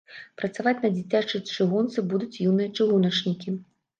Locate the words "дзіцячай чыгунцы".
0.95-2.03